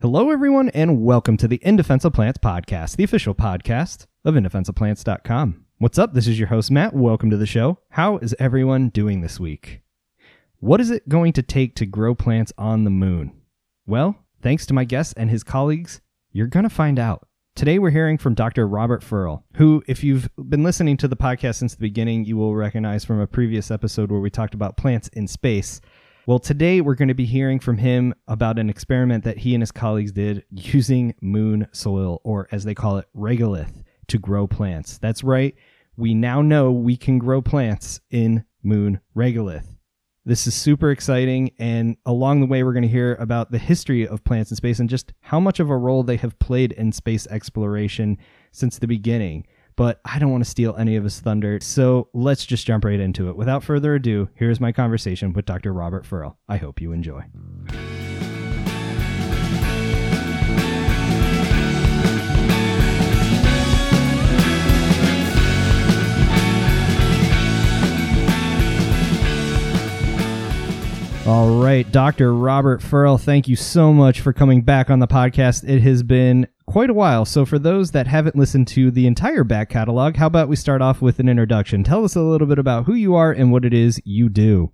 [0.00, 4.36] Hello, everyone, and welcome to the In Defense of Plants podcast, the official podcast of
[4.36, 5.64] indefenseofplants.com.
[5.78, 6.14] What's up?
[6.14, 6.94] This is your host, Matt.
[6.94, 7.80] Welcome to the show.
[7.90, 9.80] How is everyone doing this week?
[10.60, 13.32] What is it going to take to grow plants on the moon?
[13.88, 17.26] Well, thanks to my guest and his colleagues, you're going to find out.
[17.56, 18.68] Today, we're hearing from Dr.
[18.68, 22.54] Robert Ferl, who, if you've been listening to the podcast since the beginning, you will
[22.54, 25.80] recognize from a previous episode where we talked about plants in space.
[26.28, 29.62] Well, today we're going to be hearing from him about an experiment that he and
[29.62, 34.98] his colleagues did using moon soil, or as they call it, regolith, to grow plants.
[34.98, 35.54] That's right.
[35.96, 39.64] We now know we can grow plants in moon regolith.
[40.26, 41.52] This is super exciting.
[41.58, 44.80] And along the way, we're going to hear about the history of plants in space
[44.80, 48.18] and just how much of a role they have played in space exploration
[48.52, 49.46] since the beginning
[49.78, 51.60] but I don't want to steal any of his thunder.
[51.62, 53.36] So let's just jump right into it.
[53.36, 55.72] Without further ado, here's my conversation with Dr.
[55.72, 56.36] Robert Ferl.
[56.48, 57.22] I hope you enjoy.
[71.24, 72.34] All right, Dr.
[72.34, 75.68] Robert Ferl, thank you so much for coming back on the podcast.
[75.68, 77.24] It has been quite a while.
[77.24, 80.82] So, for those that haven't listened to the entire back catalog, how about we start
[80.82, 81.82] off with an introduction?
[81.82, 84.72] Tell us a little bit about who you are and what it is you do.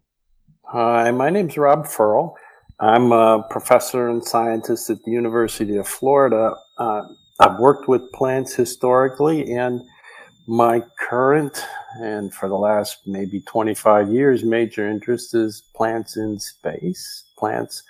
[0.64, 2.34] Hi, my name's Rob Ferl.
[2.80, 6.54] I'm a professor and scientist at the University of Florida.
[6.76, 7.02] Uh,
[7.38, 9.80] I've worked with plants historically, and
[10.48, 11.64] my current
[12.00, 17.84] and for the last maybe 25 years major interest is plants in space, plants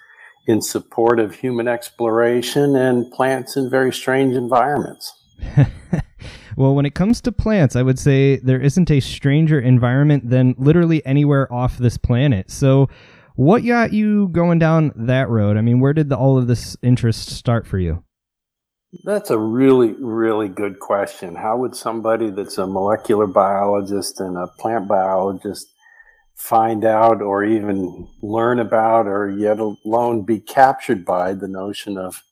[0.47, 5.13] in support of human exploration, and plants in very strange environments.
[6.57, 10.55] well, when it comes to plants, I would say there isn't a stranger environment than
[10.59, 12.51] literally anywhere off this planet.
[12.51, 12.89] So,
[13.37, 15.57] what got you going down that road?
[15.57, 18.05] I mean, where did the, all of this interest start for you?
[19.03, 21.35] That's a really, really good question.
[21.35, 25.74] How would somebody that's a molecular biologist and a plant biologist
[26.35, 32.23] find out or even learn about or yet alone be captured by the notion of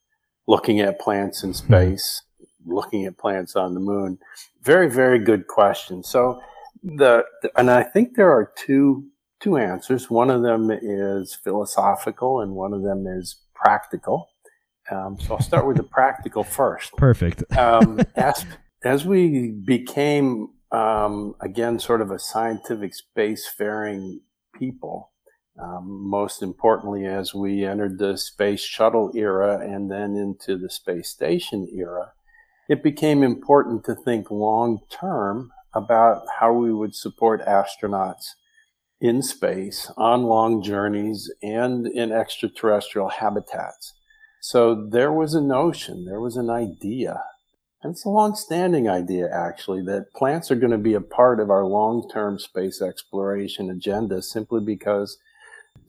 [0.46, 1.54] looking at plants in hmm.
[1.54, 2.22] space,
[2.66, 4.18] looking at plants on the moon?
[4.62, 6.02] Very, very good question.
[6.02, 6.40] So
[6.82, 7.24] the,
[7.56, 9.08] and I think there are two
[9.42, 10.08] two answers.
[10.08, 14.28] One of them is philosophical and one of them is practical.
[14.90, 16.92] Um, so I'll start with the practical first.
[16.96, 17.44] Perfect.
[17.56, 18.46] um, as,
[18.84, 24.20] as we became, um, again, sort of a scientific spacefaring
[24.58, 25.12] people,
[25.62, 31.10] um, most importantly, as we entered the space shuttle era and then into the space
[31.10, 32.12] station era,
[32.68, 38.28] it became important to think long term about how we would support astronauts
[39.00, 43.92] in space on long journeys and in extraterrestrial habitats.
[44.40, 47.22] So there was a notion, there was an idea,
[47.90, 51.64] it's a long-standing idea actually, that plants are going to be a part of our
[51.64, 55.18] long-term space exploration agenda simply because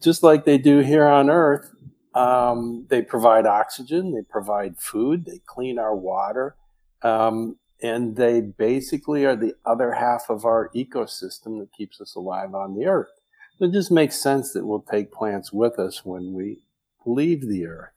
[0.00, 1.70] just like they do here on Earth,
[2.14, 6.56] um, they provide oxygen, they provide food, they clean our water,
[7.02, 12.54] um, and they basically are the other half of our ecosystem that keeps us alive
[12.54, 13.10] on the Earth.
[13.58, 16.62] So it just makes sense that we'll take plants with us when we
[17.06, 17.92] leave the Earth.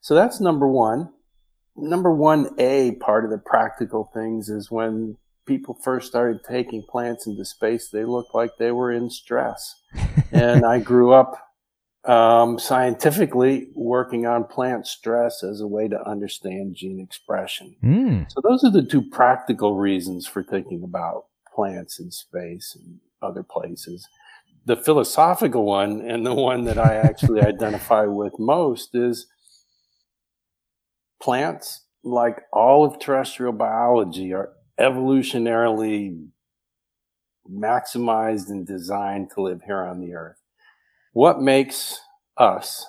[0.00, 1.12] So that's number one.
[1.76, 5.16] Number one A part of the practical things is when
[5.46, 9.76] people first started taking plants into space, they looked like they were in stress.
[10.32, 11.46] and I grew up
[12.06, 17.76] um, scientifically working on plant stress as a way to understand gene expression.
[17.82, 18.30] Mm.
[18.30, 23.42] So those are the two practical reasons for thinking about plants in space and other
[23.42, 24.08] places.
[24.66, 29.26] The philosophical one, and the one that I actually identify with most, is
[31.20, 36.28] plants, like all of terrestrial biology, are evolutionarily
[37.50, 40.36] maximized and designed to live here on the earth.
[41.12, 42.00] What makes
[42.36, 42.86] us,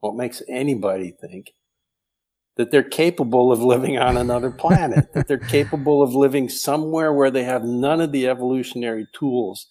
[0.00, 1.52] what makes anybody think
[2.56, 7.30] that they're capable of living on another planet, that they're capable of living somewhere where
[7.30, 9.66] they have none of the evolutionary tools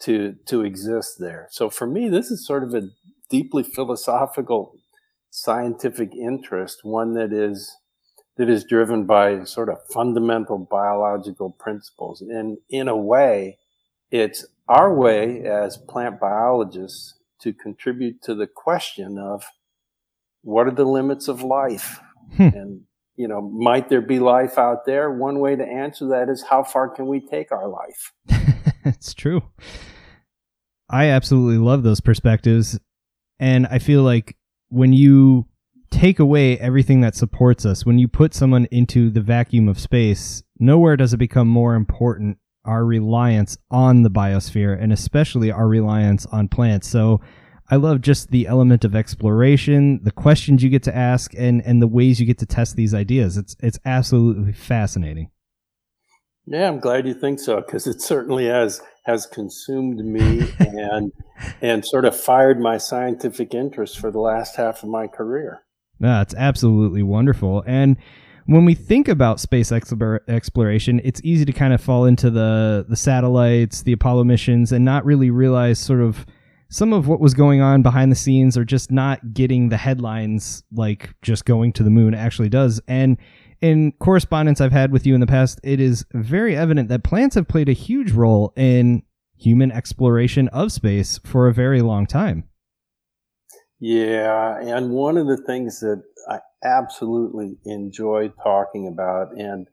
[0.00, 1.48] to, to exist there.
[1.50, 2.88] So for me, this is sort of a
[3.30, 4.74] deeply philosophical
[5.34, 7.76] scientific interest, one that is
[8.36, 12.20] that is driven by sort of fundamental biological principles.
[12.20, 13.58] And in a way,
[14.12, 19.44] it's our way as plant biologists to contribute to the question of
[20.42, 22.00] what are the limits of life?
[22.36, 22.42] Hmm.
[22.42, 22.80] And,
[23.16, 25.12] you know, might there be life out there?
[25.12, 28.12] One way to answer that is how far can we take our life?
[28.84, 29.42] it's true.
[30.88, 32.78] I absolutely love those perspectives.
[33.38, 34.36] And I feel like
[34.74, 35.46] when you
[35.90, 40.42] take away everything that supports us, when you put someone into the vacuum of space,
[40.58, 46.26] nowhere does it become more important our reliance on the biosphere and especially our reliance
[46.26, 46.88] on plants.
[46.88, 47.20] So
[47.70, 51.80] I love just the element of exploration, the questions you get to ask and and
[51.80, 53.36] the ways you get to test these ideas.
[53.36, 55.30] It's it's absolutely fascinating.
[56.46, 61.12] Yeah, I'm glad you think so because it certainly has has consumed me and
[61.60, 65.62] and sort of fired my scientific interest for the last half of my career.
[66.00, 67.62] That's absolutely wonderful.
[67.66, 67.96] And
[68.46, 72.96] when we think about space exploration, it's easy to kind of fall into the the
[72.96, 76.26] satellites, the Apollo missions, and not really realize sort of
[76.68, 80.62] some of what was going on behind the scenes, or just not getting the headlines
[80.72, 82.82] like just going to the moon actually does.
[82.86, 83.16] And
[83.64, 87.34] in correspondence I've had with you in the past, it is very evident that plants
[87.34, 89.04] have played a huge role in
[89.38, 92.44] human exploration of space for a very long time.
[93.80, 99.66] Yeah, and one of the things that I absolutely enjoy talking about and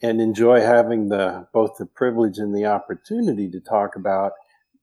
[0.00, 4.30] and enjoy having the both the privilege and the opportunity to talk about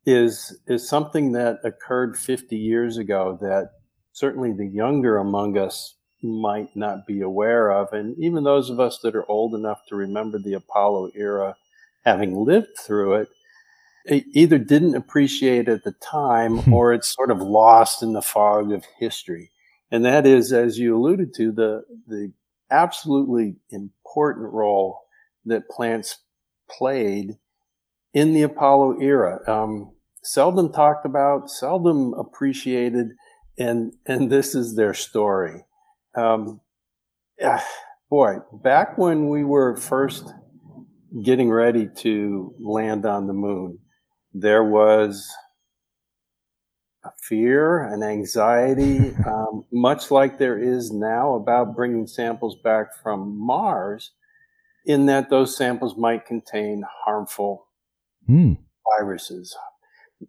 [0.05, 3.69] is is something that occurred 50 years ago that
[4.11, 8.99] certainly the younger among us might not be aware of and even those of us
[8.99, 11.55] that are old enough to remember the Apollo era
[12.03, 13.29] having lived through it
[14.05, 16.73] either didn't appreciate at the time hmm.
[16.73, 19.51] or it's sort of lost in the fog of history.
[19.91, 22.31] And that is, as you alluded to, the, the
[22.69, 25.01] absolutely important role
[25.45, 26.19] that plants
[26.69, 27.37] played
[28.13, 29.39] in the Apollo era.
[29.47, 29.91] Um,
[30.23, 33.09] seldom talked about, seldom appreciated,
[33.57, 35.65] and, and this is their story.
[36.15, 36.61] Um,
[38.09, 40.33] boy, back when we were first
[41.23, 43.79] getting ready to land on the moon,
[44.33, 45.29] there was
[47.03, 53.37] a fear, an anxiety, um, much like there is now about bringing samples back from
[53.39, 54.11] Mars,
[54.85, 57.67] in that those samples might contain harmful
[58.29, 58.57] mm.
[58.99, 59.55] viruses,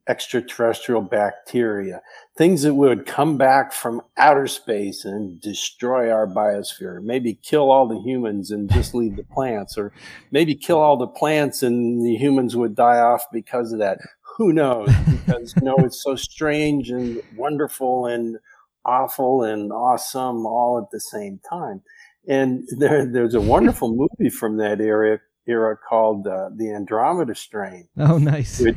[0.08, 2.00] extraterrestrial bacteria,
[2.36, 7.86] things that would come back from outer space and destroy our biosphere, maybe kill all
[7.86, 9.92] the humans and just leave the plants, or
[10.30, 13.98] maybe kill all the plants and the humans would die off because of that.
[14.36, 14.88] Who knows?
[15.10, 18.38] Because you know it's so strange and wonderful and
[18.84, 21.82] awful and awesome all at the same time.
[22.26, 27.88] And there, there's a wonderful movie from that era era called uh, the Andromeda Strain.
[27.98, 28.60] Oh, nice.
[28.60, 28.76] Which,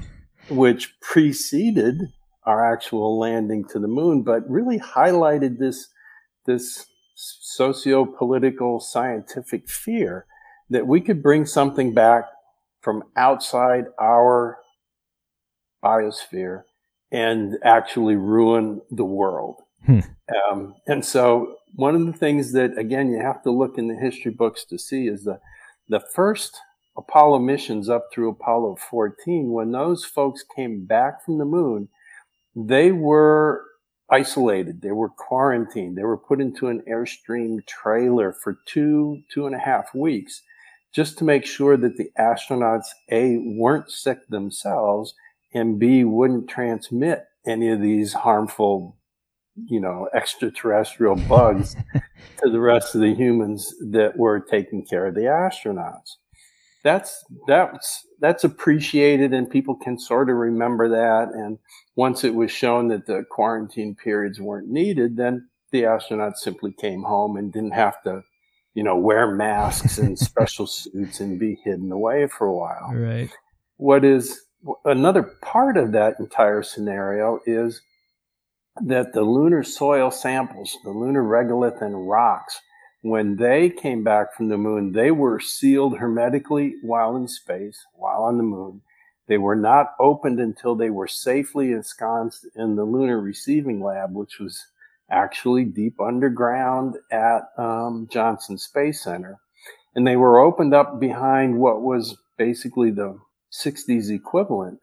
[0.49, 2.01] which preceded
[2.45, 5.87] our actual landing to the moon, but really highlighted this,
[6.45, 10.25] this socio-political scientific fear
[10.69, 12.25] that we could bring something back
[12.81, 14.59] from outside our
[15.83, 16.63] biosphere
[17.11, 19.61] and actually ruin the world.
[19.85, 19.99] Hmm.
[20.51, 23.95] Um, and so one of the things that, again, you have to look in the
[23.95, 25.39] history books to see is the,
[25.87, 26.59] the first
[26.97, 31.89] Apollo missions up through Apollo 14, when those folks came back from the moon,
[32.55, 33.65] they were
[34.09, 34.81] isolated.
[34.81, 35.97] They were quarantined.
[35.97, 40.41] They were put into an Airstream trailer for two, two and a half weeks
[40.93, 45.13] just to make sure that the astronauts, A, weren't sick themselves,
[45.53, 48.95] and B, wouldn't transmit any of these harmful,
[49.55, 51.75] you know, extraterrestrial bugs
[52.41, 56.11] to the rest of the humans that were taking care of the astronauts
[56.85, 61.33] that's that's that's appreciated and people can sort of remember that.
[61.33, 61.57] And
[61.95, 67.01] once it was shown that the quarantine periods weren't needed then the astronauts simply came
[67.01, 68.21] home and didn't have to
[68.75, 72.91] you know wear masks and special suits and be hidden away for a while.
[72.93, 73.31] Right.
[73.77, 74.39] What is
[74.85, 77.81] another part of that entire scenario is
[78.83, 82.61] that the lunar soil samples the lunar regolith and rocks
[83.05, 88.23] when they came back from the moon, they were sealed hermetically while in space, while
[88.23, 88.81] on the moon.
[89.27, 94.39] They were not opened until they were safely ensconced in the lunar receiving lab, which
[94.39, 94.65] was
[95.11, 99.37] actually deep underground at um, Johnson Space Center.
[99.93, 103.19] And they were opened up behind what was basically the
[103.53, 104.79] 60s equivalent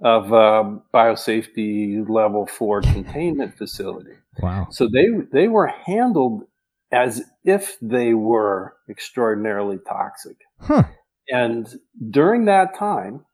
[0.00, 4.14] of a biosafety level four containment facility.
[4.38, 4.68] Wow.
[4.70, 6.44] So they, they were handled
[6.92, 10.36] as if they were extraordinarily toxic.
[10.60, 10.84] Huh.
[11.28, 11.66] And
[12.10, 13.24] during that time,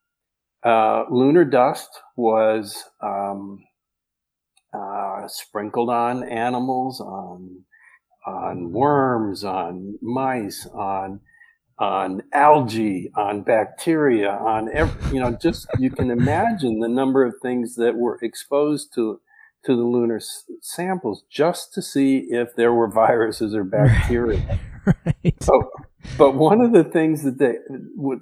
[0.64, 3.64] uh, lunar dust was um,
[4.72, 7.64] uh, sprinkled on animals, on
[8.26, 11.20] on worms, on mice, on
[11.78, 17.34] on algae, on bacteria, on every, you know, just you can imagine the number of
[17.40, 19.18] things that were exposed to
[19.64, 24.58] to the lunar s- samples just to see if there were viruses or bacteria.
[24.86, 25.34] right.
[25.42, 25.70] So,
[26.16, 27.58] but one of the things that they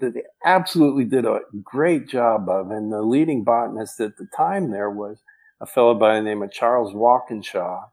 [0.00, 4.70] that they absolutely did a great job of, and the leading botanist at the time
[4.70, 5.18] there was
[5.60, 7.84] a fellow by the name of Charles Walkinshaw.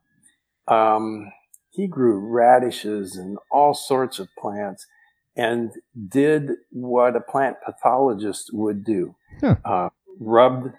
[0.67, 1.31] Um,
[1.71, 4.87] he grew radishes and all sorts of plants,
[5.35, 5.71] and
[6.07, 9.55] did what a plant pathologist would do: Huh.
[9.63, 10.73] uh, rubbed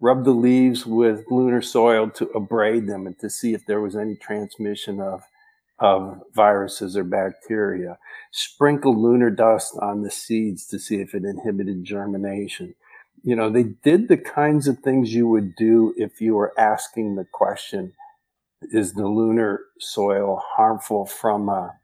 [0.00, 3.96] rubbed the leaves with lunar soil to abrade them and to see if there was
[3.96, 5.22] any transmission of
[5.78, 7.98] of viruses or bacteria.
[8.32, 12.74] Sprinkle lunar dust on the seeds to see if it inhibited germination.
[13.22, 17.16] You know, they did the kinds of things you would do if you were asking
[17.16, 17.92] the question,
[18.62, 21.74] is the lunar soil harmful from a,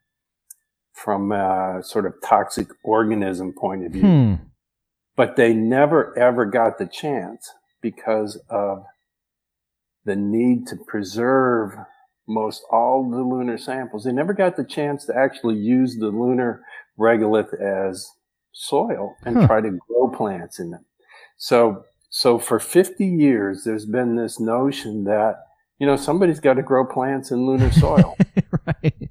[0.94, 4.02] from a sort of toxic organism point of view?
[4.02, 4.34] Hmm.
[5.16, 8.84] But they never ever got the chance because of
[10.04, 11.72] the need to preserve
[12.28, 14.04] most all the lunar samples.
[14.04, 16.62] They never got the chance to actually use the lunar
[16.98, 18.06] regolith as
[18.52, 19.46] soil and Huh.
[19.46, 20.84] try to grow plants in them.
[21.36, 25.36] So, so for 50 years, there's been this notion that,
[25.78, 28.16] you know, somebody's got to grow plants in lunar soil.
[28.66, 29.10] right.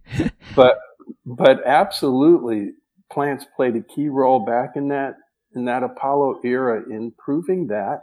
[0.56, 0.78] but,
[1.26, 2.72] but absolutely
[3.12, 5.16] plants played a key role back in that,
[5.54, 8.02] in that Apollo era in proving that,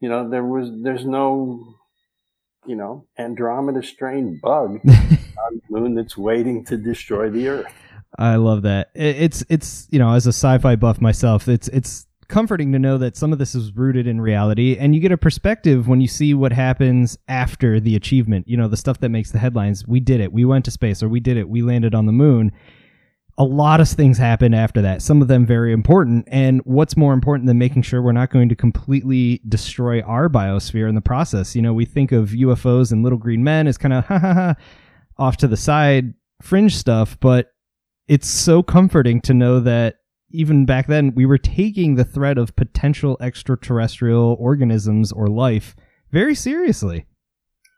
[0.00, 1.74] you know, there was, there's no,
[2.66, 7.72] you know, Andromeda strain bug on the moon that's waiting to destroy the Earth.
[8.18, 8.90] I love that.
[8.94, 13.16] It's it's you know as a sci-fi buff myself, it's it's comforting to know that
[13.16, 16.34] some of this is rooted in reality, and you get a perspective when you see
[16.34, 18.48] what happens after the achievement.
[18.48, 19.86] You know the stuff that makes the headlines.
[19.86, 20.32] We did it.
[20.32, 21.48] We went to space, or we did it.
[21.48, 22.52] We landed on the moon.
[23.38, 25.02] A lot of things happen after that.
[25.02, 26.26] Some of them very important.
[26.30, 30.88] And what's more important than making sure we're not going to completely destroy our biosphere
[30.88, 31.54] in the process?
[31.54, 34.32] You know, we think of UFOs and little green men as kind of ha ha
[34.32, 34.54] ha
[35.18, 37.52] off to the side fringe stuff, but
[38.08, 39.96] it's so comforting to know that
[40.30, 45.74] even back then we were taking the threat of potential extraterrestrial organisms or life
[46.10, 47.06] very seriously.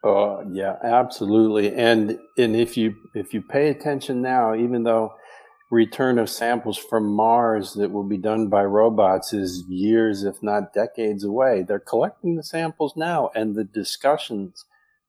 [0.04, 1.74] Oh yeah, absolutely.
[1.74, 5.12] And and if you if you pay attention now, even though
[5.70, 10.72] return of samples from Mars that will be done by robots is years, if not
[10.72, 14.64] decades away, they're collecting the samples now, and the discussions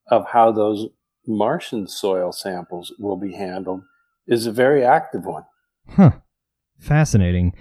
[0.07, 0.87] of how those
[1.25, 3.83] Martian soil samples will be handled
[4.27, 5.45] is a very active one.
[5.89, 6.11] Huh.
[6.77, 7.53] Fascinating.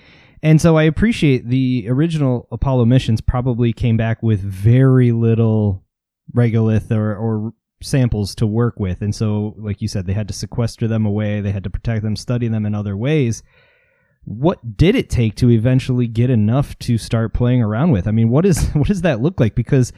[0.42, 5.84] And so I appreciate the original Apollo missions probably came back with very little
[6.34, 9.02] regolith or, or samples to work with.
[9.02, 12.02] And so, like you said, they had to sequester them away, they had to protect
[12.02, 13.42] them, study them in other ways.
[14.24, 18.06] What did it take to eventually get enough to start playing around with?
[18.06, 19.54] I mean, what is what does that look like?
[19.54, 19.92] Because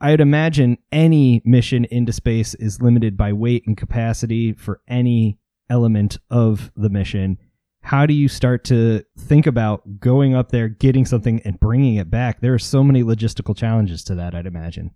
[0.00, 5.38] I'd imagine any mission into space is limited by weight and capacity for any
[5.68, 7.38] element of the mission.
[7.82, 12.10] How do you start to think about going up there, getting something, and bringing it
[12.10, 12.40] back?
[12.40, 14.92] There are so many logistical challenges to that, I'd imagine.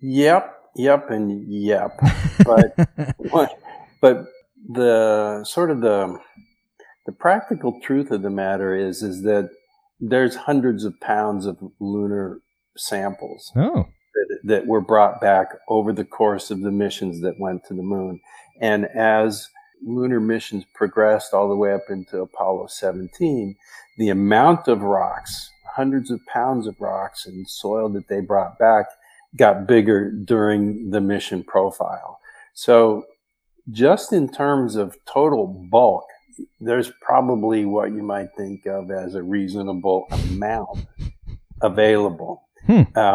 [0.00, 1.98] Yep, yep, and yep.
[2.44, 2.74] But
[3.30, 3.58] what,
[4.00, 4.26] but
[4.68, 6.18] the sort of the
[7.06, 9.50] the practical truth of the matter is is that
[10.00, 12.40] there's hundreds of pounds of lunar
[12.76, 17.64] samples oh, that, that were brought back over the course of the missions that went
[17.64, 18.20] to the moon.
[18.60, 19.48] And as
[19.82, 23.56] lunar missions progressed all the way up into Apollo 17,
[23.96, 28.86] the amount of rocks, hundreds of pounds of rocks and soil that they brought back
[29.34, 32.20] got bigger during the mission profile.
[32.54, 33.04] So
[33.70, 36.04] just in terms of total bulk,
[36.60, 40.86] there's probably what you might think of as a reasonable amount
[41.62, 42.48] available.
[42.66, 42.82] Hmm.
[42.94, 43.14] Uh,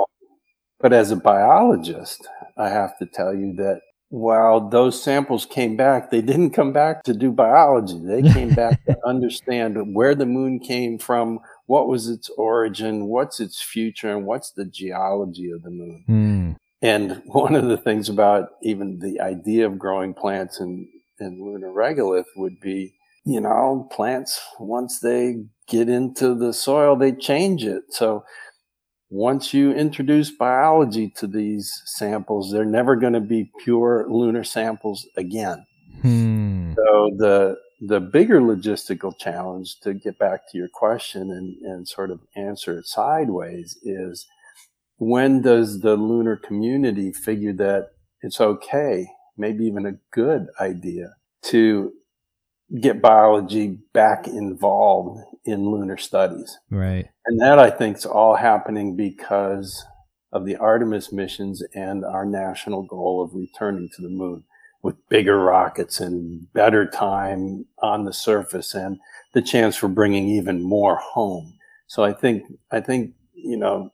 [0.79, 2.27] but as a biologist,
[2.57, 7.03] I have to tell you that while those samples came back, they didn't come back
[7.03, 7.97] to do biology.
[7.97, 13.39] They came back to understand where the moon came from, what was its origin, what's
[13.39, 16.03] its future, and what's the geology of the moon.
[16.07, 16.51] Hmm.
[16.81, 20.87] And one of the things about even the idea of growing plants in,
[21.19, 27.11] in lunar regolith would be, you know, plants, once they get into the soil, they
[27.11, 27.83] change it.
[27.89, 28.25] So
[29.11, 35.05] once you introduce biology to these samples, they're never going to be pure lunar samples
[35.17, 35.65] again.
[36.01, 36.73] Hmm.
[36.75, 42.11] So the the bigger logistical challenge to get back to your question and, and sort
[42.11, 44.27] of answer it sideways is
[44.97, 47.89] when does the lunar community figure that
[48.21, 51.91] it's okay, maybe even a good idea to
[52.79, 56.59] get biology back involved in lunar studies?
[56.69, 57.09] Right.
[57.25, 59.83] And that I think is all happening because
[60.31, 64.43] of the Artemis missions and our national goal of returning to the moon
[64.83, 68.99] with bigger rockets and better time on the surface and
[69.33, 71.53] the chance for bringing even more home.
[71.87, 73.91] So I think, I think, you know,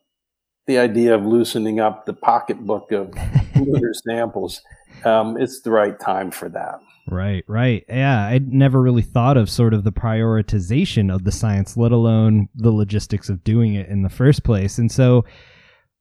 [0.66, 3.12] the idea of loosening up the pocketbook of
[3.56, 4.60] lunar samples,
[5.04, 6.80] um, it's the right time for that.
[7.10, 7.84] Right, right.
[7.88, 12.48] Yeah, I'd never really thought of sort of the prioritization of the science, let alone
[12.54, 14.78] the logistics of doing it in the first place.
[14.78, 15.24] And so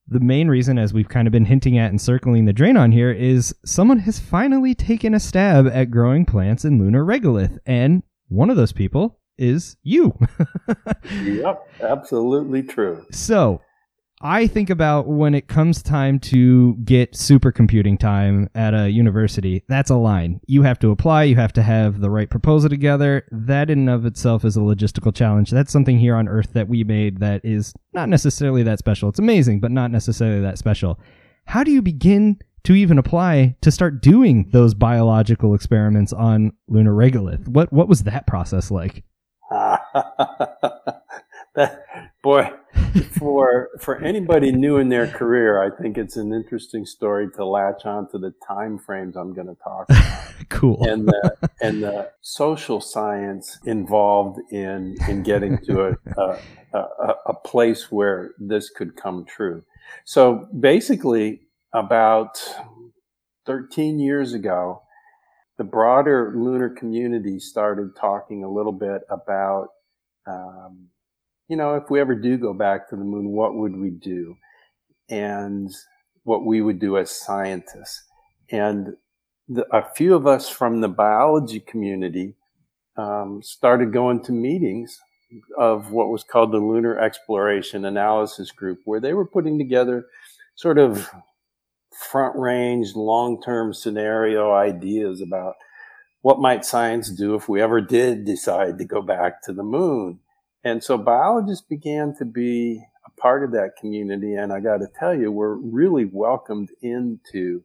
[0.07, 2.91] the main reason, as we've kind of been hinting at and circling the drain on
[2.91, 7.57] here, is someone has finally taken a stab at growing plants in lunar regolith.
[7.65, 10.17] And one of those people is you.
[11.23, 13.05] yep, absolutely true.
[13.11, 13.61] So
[14.21, 19.91] I think about when it comes time to get supercomputing time at a university, that's
[19.91, 20.41] a line.
[20.47, 23.27] You have to apply, you have to have the right proposal together.
[23.31, 25.51] That in and of itself is a logistical challenge.
[25.51, 29.07] That's something here on Earth that we made that is not necessarily that special.
[29.09, 30.99] It's amazing, but not necessarily that special.
[31.45, 36.93] How do you begin to even apply to start doing those biological experiments on lunar
[36.93, 37.47] regolith?
[37.47, 39.03] What what was that process like?
[41.55, 41.85] that
[42.23, 42.49] boy
[43.01, 47.85] for for anybody new in their career i think it's an interesting story to latch
[47.85, 50.23] on to the time frames i'm going to talk about.
[50.49, 50.87] Cool.
[50.87, 57.33] And the and the social science involved in in getting to a, a, a, a
[57.33, 59.63] place where this could come true.
[60.05, 61.41] So basically
[61.73, 62.37] about
[63.45, 64.81] 13 years ago
[65.57, 69.69] the broader lunar community started talking a little bit about
[70.27, 70.87] um,
[71.47, 74.35] you know, if we ever do go back to the moon, what would we do?
[75.09, 75.71] And
[76.23, 78.03] what we would do as scientists.
[78.51, 78.95] And
[79.47, 82.35] the, a few of us from the biology community
[82.97, 84.99] um, started going to meetings
[85.57, 90.05] of what was called the Lunar Exploration Analysis Group, where they were putting together
[90.55, 91.09] sort of
[91.97, 95.55] front range, long term scenario ideas about
[96.21, 100.19] what might science do if we ever did decide to go back to the moon.
[100.67, 104.33] And so biologists began to be a part of that community.
[104.33, 107.63] And I got to tell you, we're really welcomed into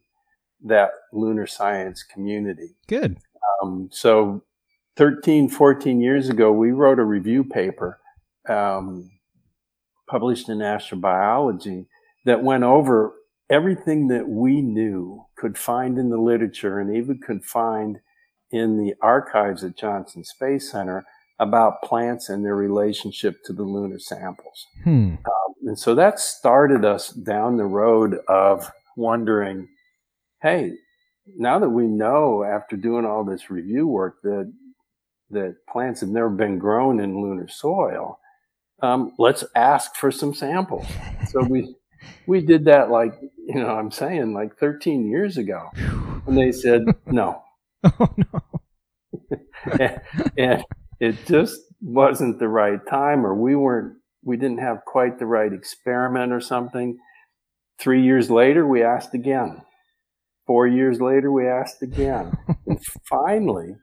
[0.65, 2.77] that lunar science community.
[2.87, 3.19] Good.
[3.61, 4.45] Um, so
[4.99, 7.99] 13, 14 years ago, we wrote a review paper
[8.49, 9.11] um,
[10.09, 11.87] published in Astrobiology
[12.25, 13.15] that went over
[13.51, 17.99] everything that we knew, could find in the literature, and even could find
[18.53, 21.05] in the archives at Johnson Space Center
[21.39, 24.67] about plants and their relationship to the lunar samples.
[24.85, 25.15] Hmm.
[25.25, 29.69] Um, and so that started us down the road of wondering,
[30.43, 30.73] hey,
[31.37, 34.53] now that we know after doing all this review work that
[35.31, 38.19] that plants have never been grown in lunar soil,
[38.83, 40.87] um, let's ask for some samples.
[41.29, 41.75] so we
[42.27, 45.71] we did that like you know I'm saying like 13 years ago,
[46.27, 47.43] and they said no.
[47.99, 49.39] Oh no.
[49.81, 50.01] and,
[50.39, 50.65] and
[51.03, 55.53] it just wasn't the right time or we weren't we didn't have quite the right
[55.53, 56.97] experiment or something.
[57.81, 59.63] Three years later we asked again.
[60.47, 62.39] Four years later we asked again.
[62.67, 62.79] And
[63.11, 63.75] finally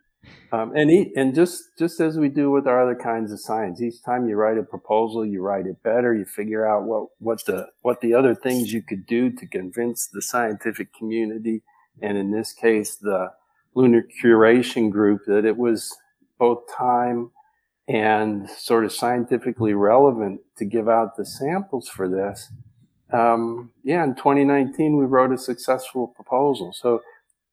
[0.51, 3.81] um, and he, and just just as we do with our other kinds of science
[3.81, 7.45] each time you write a proposal you write it better you figure out what what
[7.45, 11.61] the what the other things you could do to convince the scientific community
[12.01, 13.31] and in this case the
[13.75, 15.95] lunar curation group that it was
[16.39, 17.31] both time
[17.87, 22.51] and sort of scientifically relevant to give out the samples for this.
[23.11, 26.71] Um, yeah, in 2019, we wrote a successful proposal.
[26.73, 27.01] So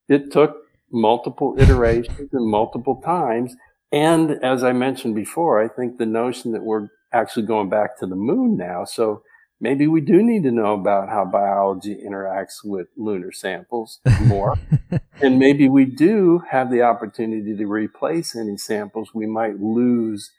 [0.08, 0.56] it took
[0.92, 3.56] multiple iterations and multiple times.
[3.90, 8.06] And as I mentioned before, I think the notion that we're actually going back to
[8.06, 8.84] the moon now.
[8.84, 9.22] So
[9.60, 14.58] maybe we do need to know about how biology interacts with lunar samples more.
[15.22, 20.30] and maybe we do have the opportunity to replace any samples we might lose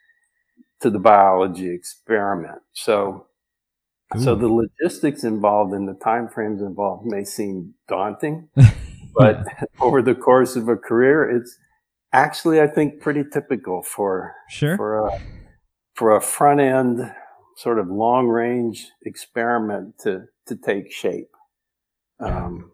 [0.82, 2.62] to the biology experiment.
[2.74, 3.28] So,
[4.16, 4.22] Ooh.
[4.22, 8.50] so the logistics involved and the timeframes involved may seem daunting,
[9.16, 9.46] but
[9.80, 11.58] over the course of a career, it's
[12.14, 14.78] actually, I think, pretty typical for, sure.
[14.78, 15.20] for a,
[15.96, 17.12] for a front end
[17.58, 21.32] sort of long range experiment to, to take shape.
[22.20, 22.72] Um,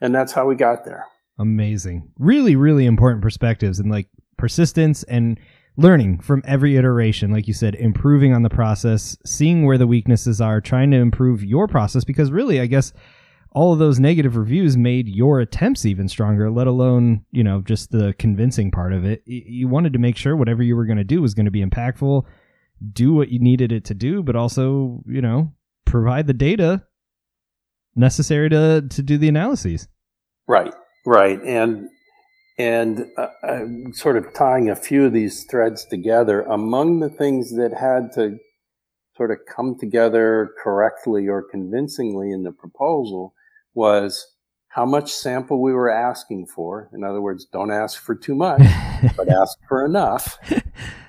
[0.00, 1.06] and that's how we got there.
[1.38, 2.10] Amazing.
[2.18, 5.38] Really, really important perspectives and like persistence and
[5.76, 7.30] learning from every iteration.
[7.30, 11.44] Like you said, improving on the process, seeing where the weaknesses are, trying to improve
[11.44, 12.92] your process because really, I guess
[13.52, 17.92] all of those negative reviews made your attempts even stronger, let alone, you know, just
[17.92, 19.22] the convincing part of it.
[19.24, 21.64] You wanted to make sure whatever you were going to do was going to be
[21.64, 22.24] impactful
[22.92, 25.52] do what you needed it to do, but also, you know,
[25.84, 26.84] provide the data
[27.94, 29.88] necessary to to do the analyses.
[30.46, 31.88] Right, right, and
[32.58, 33.60] and uh,
[33.92, 36.42] sort of tying a few of these threads together.
[36.42, 38.38] Among the things that had to
[39.16, 43.34] sort of come together correctly or convincingly in the proposal
[43.74, 44.26] was
[44.68, 46.90] how much sample we were asking for.
[46.92, 48.60] In other words, don't ask for too much,
[49.16, 50.38] but ask for enough.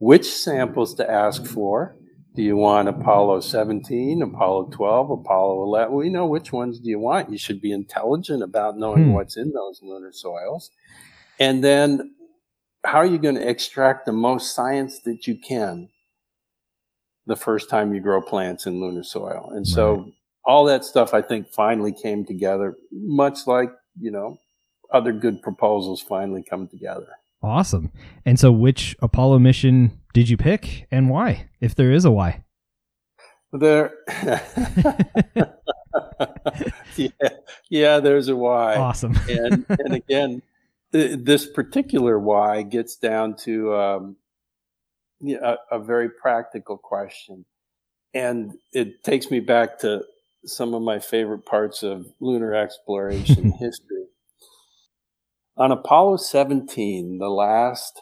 [0.00, 1.94] Which samples to ask for?
[2.34, 5.94] Do you want Apollo 17, Apollo 12, Apollo 11?
[5.94, 7.30] We know which ones do you want.
[7.30, 9.12] You should be intelligent about knowing hmm.
[9.12, 10.70] what's in those lunar soils.
[11.38, 12.14] And then
[12.82, 15.90] how are you going to extract the most science that you can
[17.26, 19.50] the first time you grow plants in lunar soil?
[19.54, 20.12] And so right.
[20.46, 24.38] all that stuff I think finally came together, much like, you know,
[24.90, 27.19] other good proposals finally come together.
[27.42, 27.90] Awesome.
[28.24, 32.44] And so, which Apollo mission did you pick and why, if there is a why?
[33.52, 33.92] There.
[36.96, 37.08] yeah,
[37.68, 38.76] yeah, there's a why.
[38.76, 39.18] Awesome.
[39.28, 40.42] and, and again,
[40.92, 44.16] this particular why gets down to um,
[45.26, 47.44] a, a very practical question.
[48.12, 50.04] And it takes me back to
[50.44, 53.99] some of my favorite parts of lunar exploration history
[55.60, 58.00] on Apollo 17, the last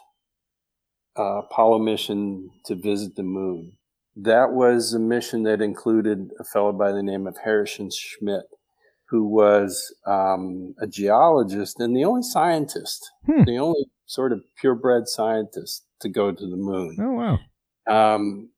[1.17, 3.73] uh, Apollo mission to visit the moon,
[4.15, 8.45] that was a mission that included a fellow by the name of Harrison Schmitt,
[9.09, 13.43] who was um, a geologist and the only scientist, hmm.
[13.43, 16.95] the only sort of purebred scientist to go to the moon.
[17.01, 18.15] Oh, wow.
[18.15, 18.51] Um,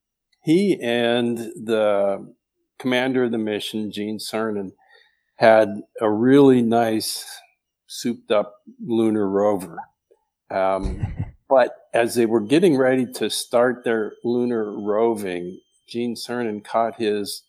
[0.43, 2.31] he and the
[2.77, 4.73] commander of the mission, Gene Cernan,
[5.37, 7.25] had a really nice
[7.91, 9.77] souped up lunar rover.
[10.49, 11.05] Um,
[11.49, 17.43] but as they were getting ready to start their lunar roving, Gene Cernan caught his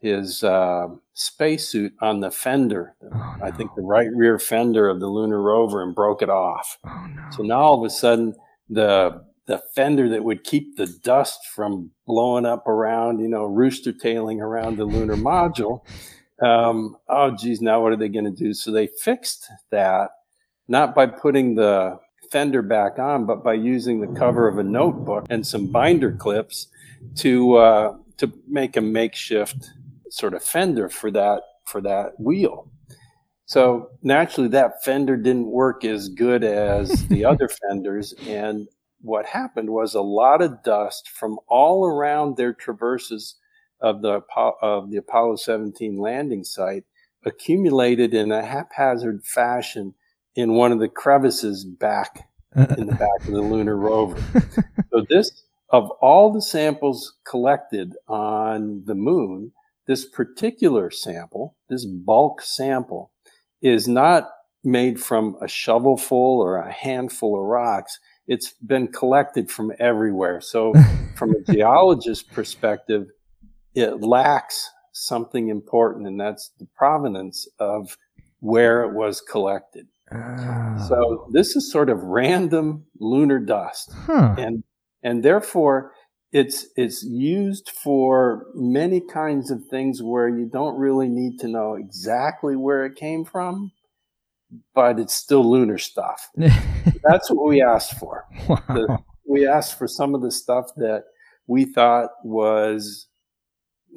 [0.00, 3.36] his uh, spacesuit on the fender, oh.
[3.42, 6.78] I think the right rear fender of the lunar rover, and broke it off.
[6.86, 7.22] Oh, no.
[7.30, 8.34] So now all of a sudden,
[8.68, 13.92] the the fender that would keep the dust from blowing up around, you know, rooster
[13.92, 15.80] tailing around the lunar module
[16.42, 18.52] um, oh, geez, now what are they going to do?
[18.52, 20.10] So they fixed that
[20.68, 21.98] not by putting the
[22.30, 26.68] fender back on, but by using the cover of a notebook and some binder clips
[27.16, 29.70] to uh, to make a makeshift
[30.10, 32.70] sort of fender for that for that wheel.
[33.46, 38.68] So naturally, that fender didn't work as good as the other fenders, and
[39.00, 43.36] what happened was a lot of dust from all around their traverses
[43.80, 44.20] of the
[44.62, 46.84] of the Apollo 17 landing site
[47.24, 49.94] accumulated in a haphazard fashion
[50.34, 54.22] in one of the crevices back in the back of the lunar rover.
[54.90, 59.52] so this of all the samples collected on the moon,
[59.86, 63.10] this particular sample, this bulk sample,
[63.60, 64.28] is not
[64.62, 67.98] made from a shovelful or a handful of rocks.
[68.28, 70.40] It's been collected from everywhere.
[70.40, 70.72] So,
[71.14, 73.06] from a geologist's perspective,
[73.76, 77.96] it lacks something important, and that's the provenance of
[78.40, 79.86] where it was collected.
[80.10, 80.86] Oh.
[80.88, 84.34] So this is sort of random lunar dust, huh.
[84.38, 84.64] and
[85.02, 85.92] and therefore
[86.32, 91.74] it's it's used for many kinds of things where you don't really need to know
[91.74, 93.72] exactly where it came from,
[94.74, 96.30] but it's still lunar stuff.
[96.36, 98.24] That's what we asked for.
[98.48, 98.62] Wow.
[98.68, 101.04] The, we asked for some of the stuff that
[101.46, 103.08] we thought was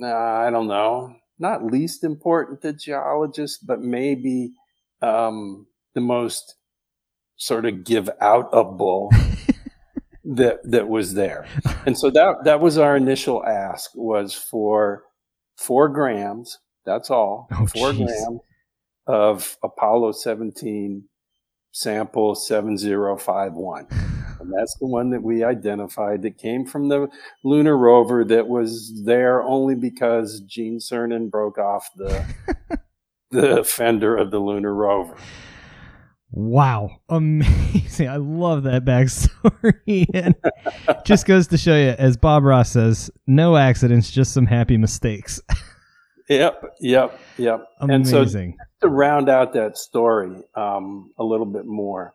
[0.03, 4.53] I don't know, not least important to geologists, but maybe
[5.01, 6.55] um, the most
[7.37, 9.11] sort of give out a bull
[10.23, 11.47] that that was there.
[11.85, 15.03] And so that that was our initial ask was for
[15.57, 16.59] four grams.
[16.85, 17.47] That's all.
[17.51, 18.05] Oh, four geez.
[18.05, 18.39] grams
[19.07, 21.03] of Apollo 17
[21.71, 23.87] sample 7051.
[24.39, 27.09] And that's the one that we identified that came from the
[27.43, 32.25] lunar rover that was there only because Gene Cernan broke off the
[33.31, 35.15] the fender of the lunar rover.
[36.31, 38.07] Wow, amazing!
[38.07, 40.35] I love that backstory, and
[41.03, 45.41] just goes to show you, as Bob Ross says, no accidents, just some happy mistakes.
[46.29, 47.65] yep, yep, yep.
[47.79, 47.93] Amazing.
[47.93, 52.13] And so to round out that story um, a little bit more,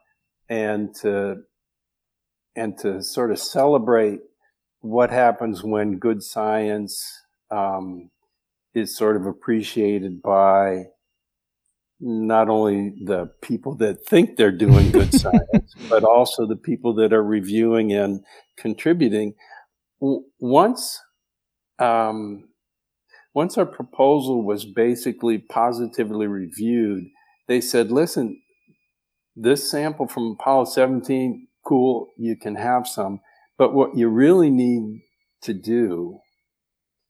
[0.48, 1.42] and to
[2.56, 4.20] and to sort of celebrate
[4.80, 8.10] what happens when good science um,
[8.74, 10.84] is sort of appreciated by
[12.00, 17.12] not only the people that think they're doing good science, but also the people that
[17.12, 18.22] are reviewing and
[18.56, 19.34] contributing.
[20.38, 21.00] Once,
[21.78, 22.48] um,
[23.32, 27.04] once our proposal was basically positively reviewed,
[27.48, 28.40] they said, listen,
[29.36, 33.20] this sample from Apollo 17, cool, you can have some.
[33.56, 35.02] But what you really need
[35.42, 36.20] to do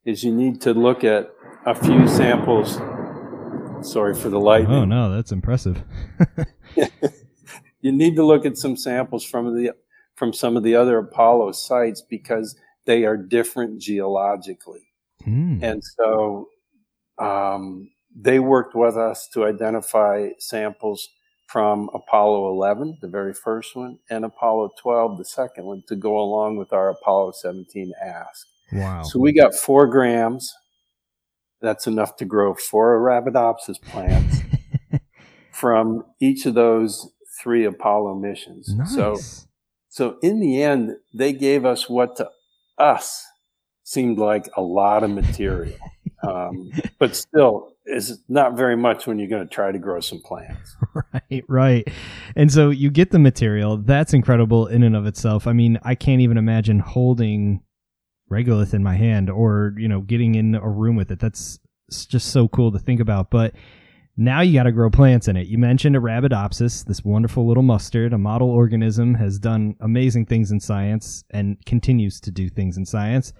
[0.04, 1.30] is you need to look at
[1.66, 2.74] a few samples.
[3.86, 4.66] Sorry for the light.
[4.68, 5.82] Oh, no, that's impressive.
[7.80, 9.72] you need to look at some samples from the
[10.14, 14.92] from some of the other Apollo sites because they are different geologically.
[15.26, 15.62] Mm.
[15.62, 16.48] And so
[17.18, 21.08] um, they worked with us to identify samples
[21.54, 26.18] from Apollo 11, the very first one, and Apollo 12, the second one, to go
[26.18, 28.48] along with our Apollo 17 ask.
[28.72, 29.04] Wow.
[29.04, 30.52] So we got four grams.
[31.62, 34.38] That's enough to grow four Arabidopsis plants
[35.52, 38.74] from each of those three Apollo missions.
[38.74, 38.92] Nice.
[38.92, 39.16] So,
[39.90, 42.30] so in the end, they gave us what to
[42.78, 43.24] us
[43.84, 45.78] seemed like a lot of material.
[46.26, 50.20] Um, but still, is not very much when you're going to try to grow some
[50.20, 50.76] plants.
[51.30, 51.88] Right, right.
[52.36, 53.78] And so you get the material.
[53.78, 55.48] That's incredible in and of itself.
[55.48, 57.62] I mean, I can't even imagine holding
[58.30, 61.18] regolith in my hand or, you know, getting in a room with it.
[61.18, 61.58] That's
[61.90, 63.30] just so cool to think about.
[63.30, 63.54] But
[64.16, 65.48] now you got to grow plants in it.
[65.48, 70.60] You mentioned Arabidopsis, this wonderful little mustard, a model organism, has done amazing things in
[70.60, 73.32] science and continues to do things in science.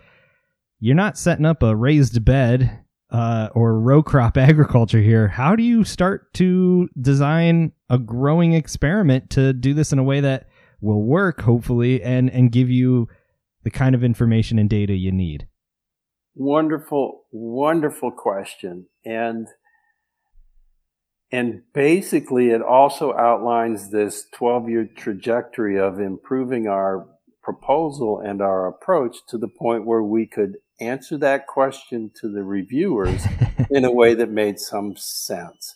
[0.81, 2.84] You're not setting up a raised bed
[3.15, 5.29] uh, or row crop agriculture here.
[5.29, 10.21] How do you start to design a growing experiment to do this in a way
[10.21, 10.49] that
[10.81, 13.09] will work, hopefully, and and give you
[13.63, 15.47] the kind of information and data you need?
[16.35, 19.47] Wonderful, wonderful question, and
[21.31, 27.07] and basically, it also outlines this 12 year trajectory of improving our
[27.45, 32.43] proposal and our approach to the point where we could answer that question to the
[32.43, 33.25] reviewers
[33.71, 35.75] in a way that made some sense.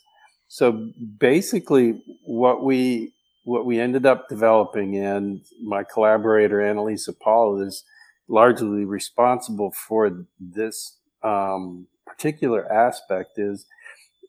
[0.49, 3.13] So basically, what we
[3.45, 7.85] what we ended up developing, and my collaborator Anna-Lisa Paul is
[8.29, 13.67] largely responsible for this um, particular aspect, is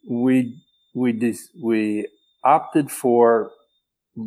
[0.09, 0.61] we
[0.93, 2.07] we dis- we
[2.43, 3.51] opted for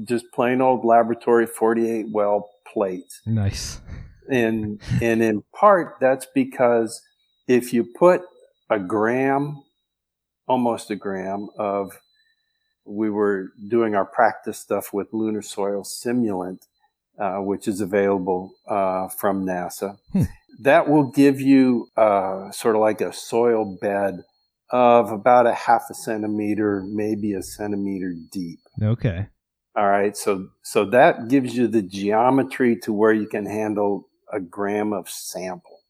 [0.05, 3.21] just plain old laboratory 48 well plates.
[3.27, 3.81] Nice.
[4.29, 7.03] And and in part that's because
[7.49, 8.23] if you put
[8.71, 9.63] a gram,
[10.47, 11.99] almost a gram of
[12.85, 16.67] we were doing our practice stuff with lunar soil simulant,
[17.19, 19.99] uh, which is available uh, from NASA.
[20.13, 20.23] Hmm.
[20.61, 24.23] That will give you uh, sort of like a soil bed
[24.71, 28.59] of about a half a centimeter, maybe a centimeter deep.
[28.83, 29.27] Okay.
[29.77, 30.17] All right.
[30.17, 35.09] So, so that gives you the geometry to where you can handle a gram of
[35.09, 35.81] sample.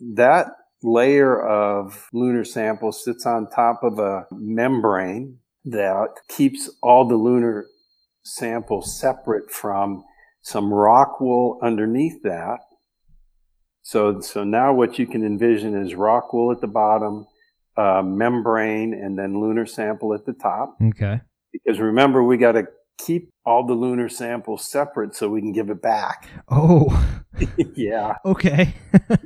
[0.00, 0.46] That
[0.82, 7.66] layer of lunar sample sits on top of a membrane that keeps all the lunar
[8.22, 10.04] sample separate from
[10.42, 12.58] some rock wool underneath that.
[13.82, 17.26] So, so now what you can envision is rock wool at the bottom,
[17.76, 20.76] uh, membrane and then lunar sample at the top.
[20.82, 21.20] Okay.
[21.52, 22.64] Because remember, we got to
[23.04, 26.28] keep all the lunar samples separate so we can give it back.
[26.52, 27.16] Oh.
[27.76, 28.16] yeah.
[28.24, 28.74] Okay.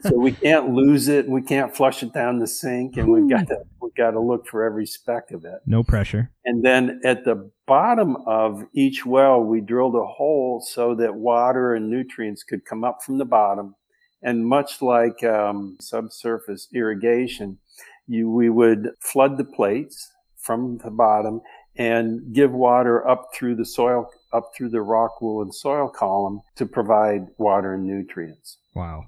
[0.02, 1.26] so we can't lose it.
[1.26, 4.46] We can't flush it down the sink, and we've got to we've got to look
[4.46, 5.60] for every speck of it.
[5.66, 6.30] No pressure.
[6.44, 11.74] And then at the bottom of each well, we drilled a hole so that water
[11.74, 13.74] and nutrients could come up from the bottom.
[14.22, 17.58] And much like um, subsurface irrigation,
[18.06, 21.40] you, we would flood the plates from the bottom
[21.76, 26.40] and give water up through the soil, up through the rock wool and soil column
[26.56, 28.58] to provide water and nutrients.
[28.74, 29.04] Wow.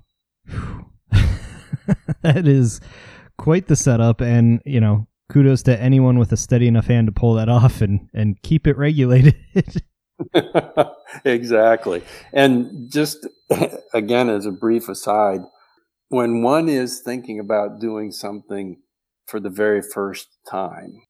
[2.22, 2.80] that is
[3.38, 4.20] quite the setup.
[4.20, 7.80] And, you know, kudos to anyone with a steady enough hand to pull that off
[7.80, 9.36] and, and keep it regulated.
[11.24, 12.02] exactly.
[12.32, 13.26] And just
[13.92, 15.40] again, as a brief aside,
[16.08, 18.80] when one is thinking about doing something
[19.26, 21.02] for the very first time.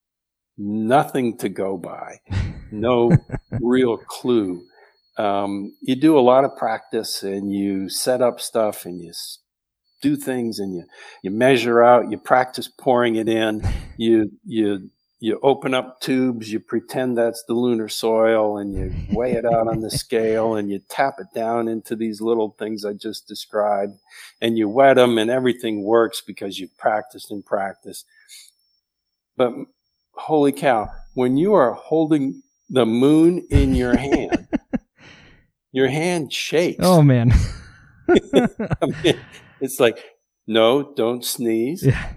[0.58, 2.20] Nothing to go by,
[2.70, 3.12] no
[3.60, 4.64] real clue.
[5.18, 9.12] Um, you do a lot of practice and you set up stuff and you
[10.02, 10.84] do things and you,
[11.22, 13.62] you measure out, you practice pouring it in,
[13.96, 19.32] you, you you open up tubes, you pretend that's the lunar soil, and you weigh
[19.32, 22.92] it out on the scale, and you tap it down into these little things I
[22.92, 23.98] just described,
[24.42, 28.04] and you wet them, and everything works because you've practiced and practiced.
[29.36, 29.54] But
[30.16, 34.48] holy cow, when you are holding the moon in your hand,
[35.72, 36.80] your hand shakes.
[36.80, 37.32] Oh, man.
[38.08, 39.18] I mean,
[39.60, 39.98] it's like,
[40.46, 41.84] no, don't sneeze.
[41.84, 42.12] Yeah.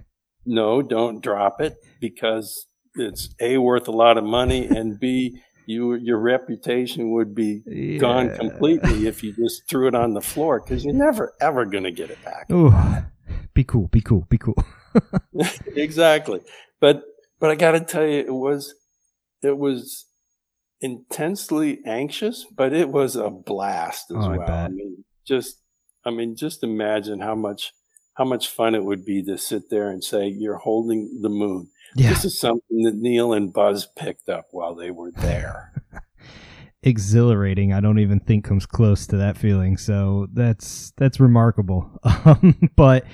[0.45, 5.93] no, don't drop it because it's a worth a lot of money and b you
[5.93, 7.99] your reputation would be yeah.
[7.99, 11.83] gone completely if you just threw it on the floor because you're never ever going
[11.83, 12.49] to get it back.
[12.51, 12.73] Ooh,
[13.53, 14.55] be cool, be cool, be cool.
[15.75, 16.41] exactly,
[16.79, 17.03] but
[17.39, 18.75] but I got to tell you, it was
[19.41, 20.05] it was
[20.81, 24.51] intensely anxious, but it was a blast as oh, well.
[24.51, 25.61] I, I mean, just
[26.05, 27.73] I mean, just imagine how much
[28.13, 31.69] how much fun it would be to sit there and say you're holding the moon
[31.95, 32.09] yeah.
[32.09, 35.73] This is something that Neil and Buzz picked up while they were there.
[36.83, 37.73] Exhilarating.
[37.73, 39.77] I don't even think comes close to that feeling.
[39.77, 41.91] So that's that's remarkable.
[42.25, 43.05] Um, but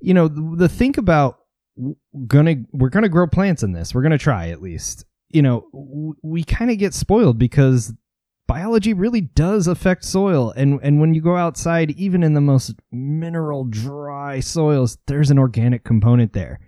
[0.00, 1.38] you know, the, the think about
[2.26, 3.94] gonna we're gonna grow plants in this.
[3.94, 5.04] We're gonna try at least.
[5.30, 7.92] You know, w- we kind of get spoiled because
[8.46, 12.76] biology really does affect soil and and when you go outside even in the most
[12.92, 16.60] mineral dry soils there's an organic component there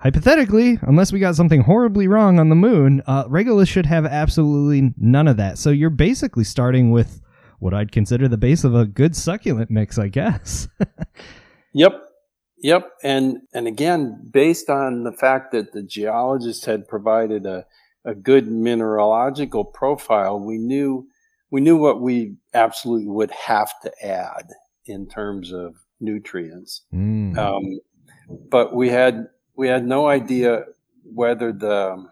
[0.00, 4.92] hypothetically, unless we got something horribly wrong on the moon, uh, regolith should have absolutely
[4.96, 5.58] none of that.
[5.58, 7.20] So you're basically starting with
[7.58, 10.68] what I'd consider the base of a good succulent mix, I guess.
[11.74, 12.02] yep.
[12.62, 12.90] Yep.
[13.02, 17.66] And, and again, based on the fact that the geologist had provided a,
[18.04, 21.06] a good mineralogical profile, we knew,
[21.50, 24.50] we knew what we absolutely would have to add
[24.86, 26.82] in terms of nutrients.
[26.92, 27.36] Mm.
[27.38, 27.80] Um,
[28.48, 30.64] but we had we had no idea
[31.04, 32.06] whether the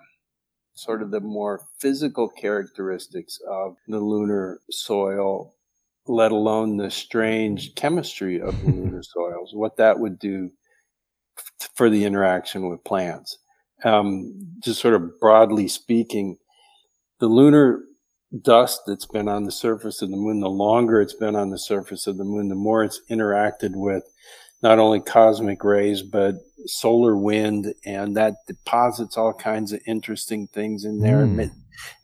[0.74, 5.54] sort of the more physical characteristics of the lunar soil,
[6.08, 10.50] let alone the strange chemistry of the lunar soils, what that would do
[11.74, 13.38] for the interaction with plants.
[13.84, 16.36] Um, just sort of broadly speaking,
[17.20, 17.84] the lunar
[18.42, 21.58] dust that's been on the surface of the moon, the longer it's been on the
[21.58, 24.02] surface of the moon, the more it's interacted with
[24.62, 26.34] not only cosmic rays, but
[26.66, 31.24] solar wind, and that deposits all kinds of interesting things in there.
[31.24, 31.50] Mm.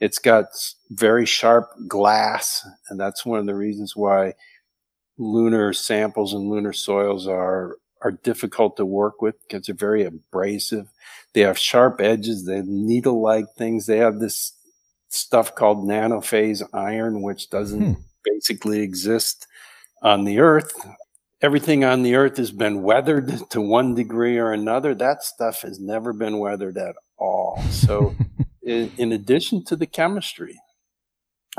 [0.00, 0.46] It, it's got
[0.90, 4.34] very sharp glass, and that's one of the reasons why
[5.16, 10.88] lunar samples and lunar soils are are difficult to work with because they're very abrasive.
[11.32, 12.44] They have sharp edges.
[12.44, 13.86] They have needle-like things.
[13.86, 14.52] They have this
[15.08, 18.00] stuff called nanophase iron, which doesn't hmm.
[18.22, 19.46] basically exist
[20.02, 20.74] on the Earth
[21.44, 24.94] everything on the earth has been weathered to one degree or another.
[24.94, 27.60] That stuff has never been weathered at all.
[27.70, 28.14] So,
[28.64, 30.58] in, in, addition to the chemistry,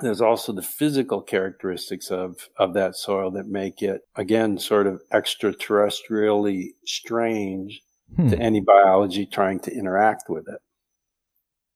[0.02, 5.02] there's also the physical characteristics of, of that soil that make it, again, sort of
[5.14, 7.82] extraterrestrially strange
[8.16, 8.30] hmm.
[8.30, 10.60] to any biology trying to interact with it.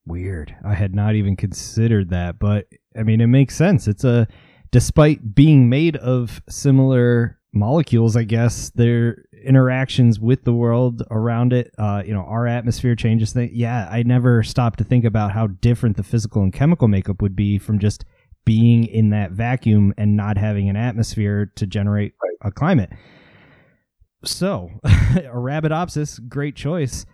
[0.05, 0.55] Weird.
[0.65, 3.87] I had not even considered that, but I mean, it makes sense.
[3.87, 4.27] It's a,
[4.71, 11.73] despite being made of similar molecules, I guess, their interactions with the world around it,
[11.77, 13.51] uh, you know, our atmosphere changes things.
[13.53, 17.35] Yeah, I never stopped to think about how different the physical and chemical makeup would
[17.35, 18.05] be from just
[18.45, 22.91] being in that vacuum and not having an atmosphere to generate a climate.
[24.23, 27.05] So, Arabidopsis, great choice.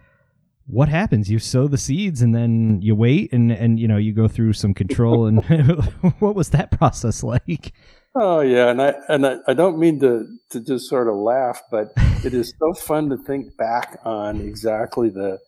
[0.67, 1.29] What happens?
[1.29, 4.53] You sow the seeds and then you wait and and you know you go through
[4.53, 5.43] some control and
[6.19, 7.73] what was that process like?
[8.17, 11.61] Oh yeah, and I and I, I don't mean to to just sort of laugh,
[11.69, 11.91] but
[12.23, 15.39] it is so fun to think back on exactly the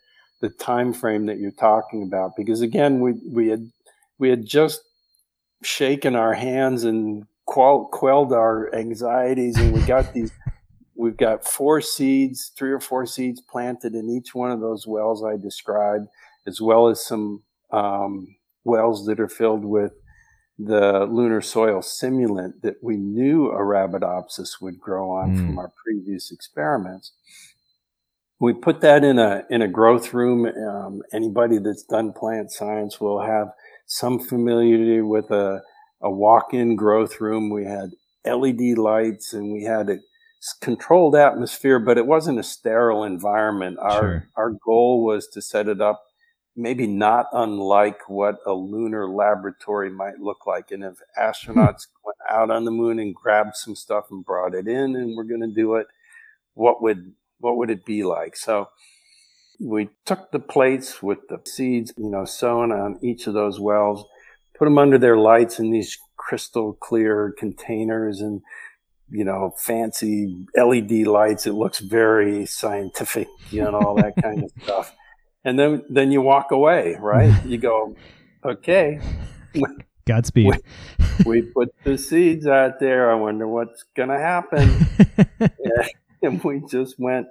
[0.41, 3.71] the time frame that you're talking about because again we we had
[4.19, 4.81] we had just
[5.63, 10.31] shaken our hands and quell, quelled our anxieties and we got these
[10.95, 15.23] we've got four seeds three or four seeds planted in each one of those wells
[15.23, 16.07] i described
[16.45, 19.93] as well as some um, wells that are filled with
[20.59, 25.37] the lunar soil simulant that we knew Arabidopsis would grow on mm.
[25.37, 27.11] from our previous experiments.
[28.39, 30.45] We put that in a in a growth room.
[30.45, 33.49] Um, anybody that's done plant science will have
[33.85, 35.61] some familiarity with a
[36.01, 37.49] a walk-in growth room.
[37.49, 37.91] We had
[38.25, 39.97] LED lights and we had a
[40.61, 43.77] controlled atmosphere, but it wasn't a sterile environment.
[43.79, 44.27] Our sure.
[44.35, 46.03] our goal was to set it up
[46.57, 50.71] maybe not unlike what a lunar laboratory might look like.
[50.71, 52.03] And if astronauts hmm.
[52.03, 55.23] went out on the moon and grabbed some stuff and brought it in and we're
[55.23, 55.87] going to do it,
[56.55, 58.35] what would what would it be like?
[58.35, 58.69] So
[59.59, 64.03] we took the plates with the seeds, you know, sown on each of those wells,
[64.57, 68.41] put them under their lights in these crystal clear containers and
[69.09, 71.47] you know, fancy LED lights.
[71.47, 74.93] It looks very scientific, you know, all that kind of stuff
[75.43, 77.33] and then then you walk away, right?
[77.45, 77.95] you go,
[78.43, 78.99] okay.
[80.05, 80.53] Godspeed.
[81.25, 83.11] We, we, put the seeds out there.
[83.11, 84.87] I wonder what's going to happen.
[85.39, 85.87] yeah.
[86.23, 87.27] And we just went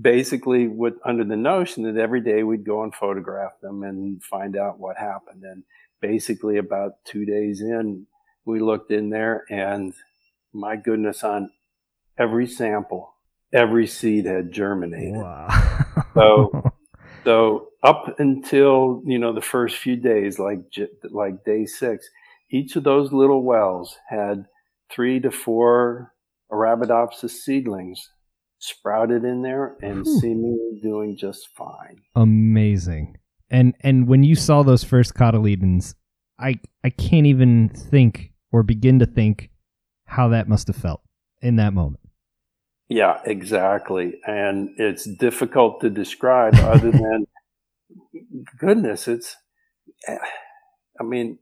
[0.00, 4.56] basically with under the notion that every day we'd go and photograph them and find
[4.56, 5.42] out what happened.
[5.42, 5.64] And
[6.00, 8.06] basically about two days in,
[8.44, 9.92] we looked in there and
[10.52, 11.50] my goodness, on
[12.18, 13.14] every sample,
[13.52, 15.16] every seed had germinated.
[15.16, 15.48] Wow.
[16.14, 16.69] So,
[17.24, 20.60] so up until, you know, the first few days, like,
[21.10, 22.08] like day six,
[22.50, 24.46] each of those little wells had
[24.90, 26.12] three to four
[26.50, 28.10] Arabidopsis seedlings
[28.58, 30.20] sprouted in there and Whew.
[30.20, 32.02] seemingly doing just fine.
[32.14, 33.16] Amazing.
[33.50, 35.94] And and when you saw those first cotyledons,
[36.38, 39.50] I I can't even think or begin to think
[40.04, 41.02] how that must have felt
[41.40, 42.00] in that moment.
[42.90, 44.20] Yeah, exactly.
[44.26, 47.26] And it's difficult to describe other than
[48.58, 49.36] goodness, it's
[50.08, 51.38] I mean,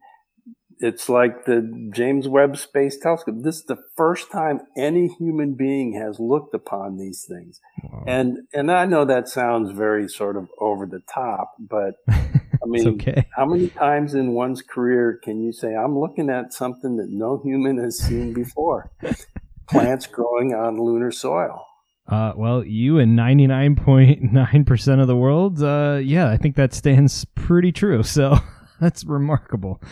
[0.80, 3.36] it's like the James Webb Space Telescope.
[3.38, 7.60] This is the first time any human being has looked upon these things.
[7.82, 8.04] Wow.
[8.06, 12.88] And and I know that sounds very sort of over the top, but I mean,
[12.88, 13.26] okay.
[13.34, 17.40] how many times in one's career can you say, I'm looking at something that no
[17.42, 18.90] human has seen before?
[19.68, 21.64] Plants growing on lunar soil.
[22.08, 27.70] Uh, well, you and 99.9% of the world, uh, yeah, I think that stands pretty
[27.70, 28.02] true.
[28.02, 28.38] So
[28.80, 29.82] that's remarkable.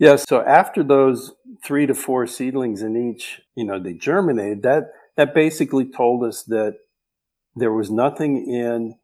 [0.00, 0.16] Yeah.
[0.16, 4.84] So after those three to four seedlings in each, you know, they germinated, that,
[5.16, 6.76] that basically told us that
[7.54, 8.94] there was nothing in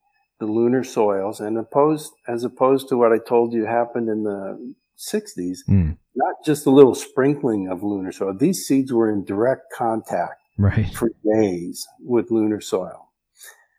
[0.40, 4.74] the lunar soils and opposed, as opposed to what I told you happened in the
[5.00, 5.96] 60s, mm.
[6.14, 8.34] not just a little sprinkling of lunar soil.
[8.34, 10.92] These seeds were in direct contact right.
[10.94, 13.08] for days with lunar soil.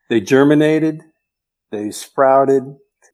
[0.09, 1.03] They germinated,
[1.71, 2.63] they sprouted,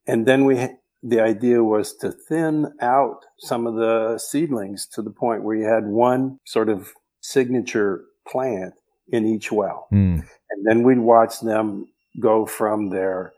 [0.07, 0.69] and then we
[1.03, 5.65] the idea was to thin out some of the seedlings to the point where you
[5.65, 6.91] had one sort of
[7.21, 8.73] signature plant
[9.09, 9.87] in each well.
[9.93, 10.25] Mm.
[10.49, 11.87] And then we'd watch them
[12.19, 13.31] go from their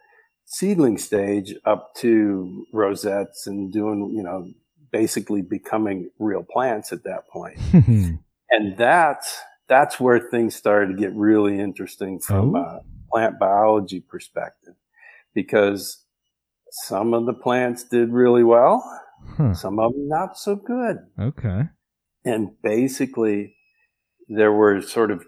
[0.50, 4.52] seedling stage up to rosettes and doing, you know,
[4.92, 7.58] basically becoming real plants at that point.
[8.50, 12.60] and that's that's where things started to get really interesting from oh.
[12.60, 12.82] a
[13.12, 14.74] plant biology perspective
[15.36, 16.04] because
[16.72, 18.84] some of the plants did really well,
[19.38, 19.54] huh.
[19.54, 20.98] some of them not so good.
[21.20, 21.66] Okay.
[22.26, 23.56] And basically,
[24.28, 25.24] there were sort of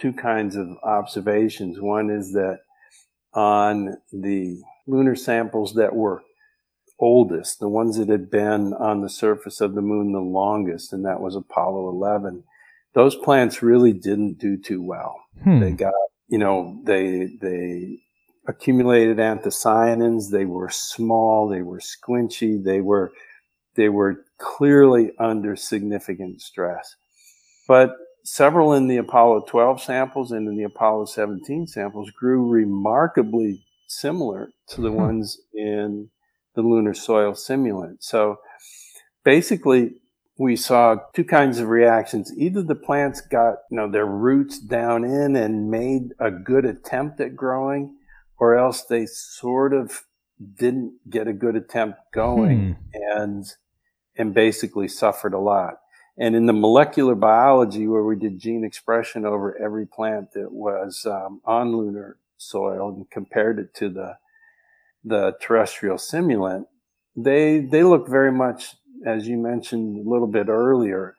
[0.00, 1.80] two kinds of observations.
[1.80, 2.58] One is that
[3.34, 6.22] on the lunar samples that were
[6.98, 11.04] oldest, the ones that had been on the surface of the moon the longest, and
[11.04, 12.44] that was Apollo 11,
[12.94, 15.16] those plants really didn't do too well.
[15.42, 15.60] Hmm.
[15.60, 15.94] They got,
[16.28, 17.98] you know, they, they
[18.46, 20.30] accumulated anthocyanins.
[20.30, 21.48] They were small.
[21.48, 22.62] They were squinchy.
[22.62, 23.12] They were,
[23.76, 26.96] they were clearly under significant stress.
[27.68, 27.92] But
[28.24, 34.50] several in the Apollo 12 samples and in the Apollo 17 samples grew remarkably similar
[34.68, 34.96] to the hmm.
[34.96, 36.10] ones in
[36.54, 37.96] the lunar soil simulant.
[38.00, 38.36] So
[39.24, 39.94] basically,
[40.38, 42.32] we saw two kinds of reactions.
[42.36, 47.20] Either the plants got, you know, their roots down in and made a good attempt
[47.20, 47.96] at growing,
[48.38, 50.04] or else they sort of
[50.58, 53.18] didn't get a good attempt going hmm.
[53.18, 53.46] and
[54.16, 55.74] and basically suffered a lot.
[56.20, 61.06] And in the molecular biology, where we did gene expression over every plant that was
[61.06, 64.18] um, on lunar soil and compared it to the
[65.02, 66.66] the terrestrial simulant,
[67.16, 68.74] they they look very much,
[69.06, 71.16] as you mentioned a little bit earlier,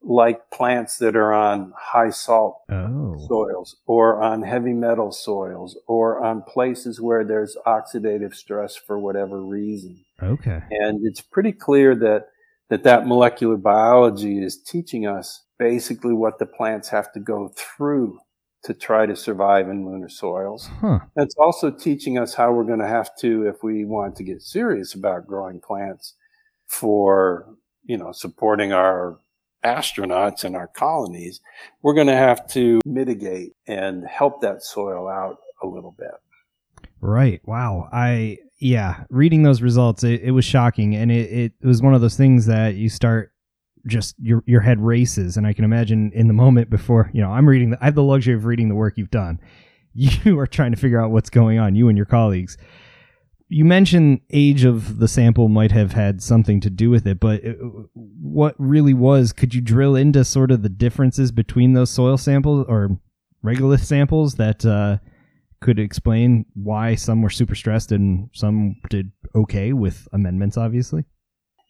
[0.00, 3.16] like plants that are on high salt oh.
[3.26, 9.42] soils or on heavy metal soils or on places where there's oxidative stress for whatever
[9.42, 10.04] reason.
[10.22, 10.62] Okay.
[10.70, 12.28] And it's pretty clear that
[12.74, 18.18] that, that molecular biology is teaching us basically what the plants have to go through
[18.64, 20.68] to try to survive in lunar soils.
[20.80, 20.98] Huh.
[21.14, 24.42] It's also teaching us how we're going to have to, if we want to get
[24.42, 26.14] serious about growing plants
[26.66, 27.46] for,
[27.84, 29.18] you know, supporting our
[29.64, 31.40] astronauts and our colonies,
[31.82, 36.10] we're going to have to mitigate and help that soil out a little bit.
[37.00, 37.40] Right.
[37.46, 37.88] Wow.
[37.92, 40.94] I, yeah, reading those results, it, it was shocking.
[40.94, 43.32] And it, it was one of those things that you start
[43.86, 47.30] just your your head races and i can imagine in the moment before you know
[47.30, 49.38] i'm reading the, i have the luxury of reading the work you've done
[49.92, 52.56] you are trying to figure out what's going on you and your colleagues
[53.48, 57.44] you mentioned age of the sample might have had something to do with it, but
[57.44, 57.58] it,
[57.92, 59.32] what really was?
[59.32, 62.98] Could you drill into sort of the differences between those soil samples or
[63.44, 64.98] regolith samples that uh,
[65.60, 70.56] could explain why some were super stressed and some did okay with amendments?
[70.56, 71.04] Obviously.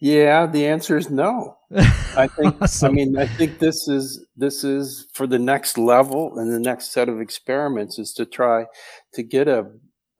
[0.01, 1.57] Yeah, the answer is no.
[1.74, 2.91] I think awesome.
[2.91, 6.93] I mean I think this is this is for the next level and the next
[6.93, 8.66] set of experiments is to try
[9.14, 9.70] to get a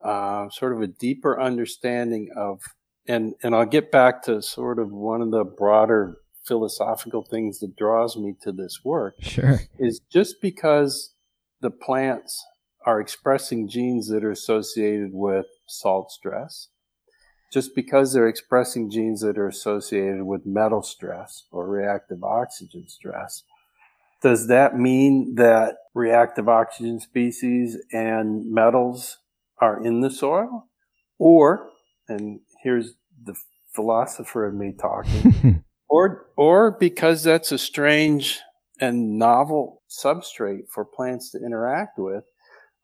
[0.03, 2.61] uh, sort of a deeper understanding of
[3.07, 7.75] and and I'll get back to sort of one of the broader philosophical things that
[7.75, 9.15] draws me to this work.
[9.19, 9.59] Sure.
[9.79, 11.13] Is just because
[11.61, 12.43] the plants
[12.85, 16.69] are expressing genes that are associated with salt stress
[17.55, 23.43] just because they're expressing genes that are associated with metal stress or reactive oxygen stress,
[24.21, 29.19] does that mean that reactive oxygen species and metals
[29.59, 30.67] are in the soil?
[31.17, 31.69] Or,
[32.09, 33.35] and here's the
[33.73, 38.41] philosopher in me talking, or, or because that's a strange
[38.81, 42.25] and novel substrate for plants to interact with,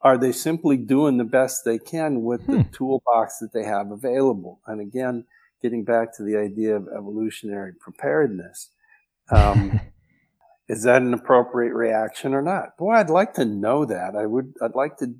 [0.03, 2.57] are they simply doing the best they can with hmm.
[2.57, 4.59] the toolbox that they have available?
[4.67, 5.25] And again,
[5.61, 8.69] getting back to the idea of evolutionary preparedness,
[9.29, 9.79] um,
[10.67, 12.77] is that an appropriate reaction or not?
[12.77, 14.15] Boy, I'd like to know that.
[14.15, 14.53] I would.
[14.61, 15.13] I'd like to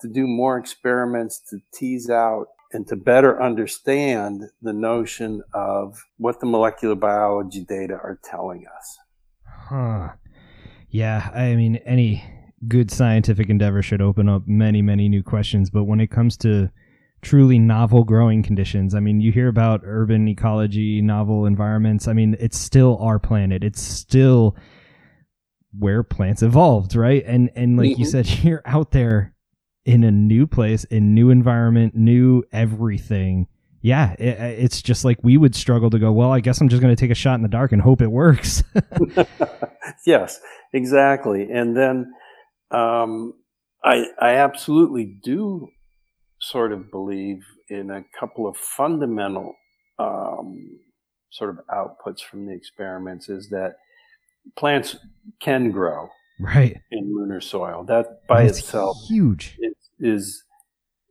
[0.00, 6.40] to do more experiments to tease out and to better understand the notion of what
[6.40, 8.98] the molecular biology data are telling us.
[9.46, 10.08] Huh.
[10.90, 12.24] Yeah, I mean, any
[12.68, 15.70] good scientific endeavor should open up many, many new questions.
[15.70, 16.70] But when it comes to
[17.20, 22.08] truly novel growing conditions, I mean, you hear about urban ecology, novel environments.
[22.08, 23.64] I mean, it's still our planet.
[23.64, 24.56] It's still
[25.78, 27.22] where plants evolved, right?
[27.26, 28.00] And and like mm-hmm.
[28.00, 29.34] you said, you're out there
[29.84, 33.48] in a new place, in new environment, new everything.
[33.80, 36.12] Yeah, it, it's just like we would struggle to go.
[36.12, 38.00] Well, I guess I'm just going to take a shot in the dark and hope
[38.00, 38.62] it works.
[40.06, 40.40] yes,
[40.72, 41.50] exactly.
[41.50, 42.12] And then
[42.72, 43.34] um,
[43.84, 45.68] I, I absolutely do
[46.40, 49.54] sort of believe in a couple of fundamental
[49.98, 50.78] um,
[51.30, 53.76] sort of outputs from the experiments is that
[54.56, 54.96] plants
[55.40, 56.08] can grow
[56.40, 57.84] right in lunar soil.
[57.84, 60.44] That by That's itself huge is, is,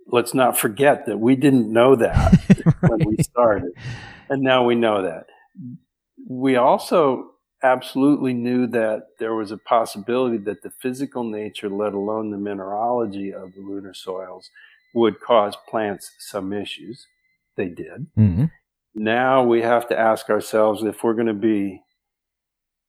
[0.07, 2.91] let's not forget that we didn't know that right.
[2.91, 3.71] when we started,
[4.29, 5.25] and now we know that.
[6.29, 7.30] We also
[7.63, 13.33] absolutely knew that there was a possibility that the physical nature, let alone the mineralogy
[13.33, 14.49] of the lunar soils,
[14.93, 17.07] would cause plants some issues.
[17.55, 18.07] They did.
[18.17, 18.45] Mm-hmm.
[18.95, 21.81] Now we have to ask ourselves if we're going to be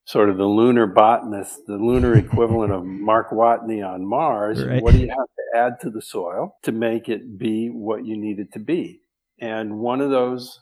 [0.05, 4.83] sort of the lunar botanist, the lunar equivalent of Mark Watney on Mars, right.
[4.83, 8.17] what do you have to add to the soil to make it be what you
[8.17, 9.01] need it to be?
[9.41, 10.61] And one of those